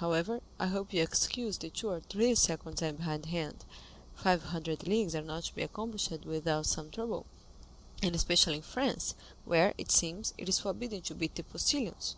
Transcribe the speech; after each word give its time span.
However, 0.00 0.40
I 0.58 0.66
hope 0.66 0.92
you 0.92 0.98
will 0.98 1.04
excuse 1.06 1.58
the 1.58 1.70
two 1.70 1.90
or 1.90 2.00
three 2.00 2.34
seconds 2.34 2.82
I 2.82 2.88
am 2.88 2.96
behindhand; 2.96 3.64
five 4.16 4.42
hundred 4.42 4.84
leagues 4.84 5.14
are 5.14 5.22
not 5.22 5.44
to 5.44 5.54
be 5.54 5.62
accomplished 5.62 6.10
without 6.24 6.66
some 6.66 6.90
trouble, 6.90 7.24
and 8.02 8.12
especially 8.12 8.56
in 8.56 8.62
France, 8.62 9.14
where, 9.44 9.74
it 9.78 9.92
seems, 9.92 10.34
it 10.38 10.48
is 10.48 10.58
forbidden 10.58 11.02
to 11.02 11.14
beat 11.14 11.36
the 11.36 11.44
postilions." 11.44 12.16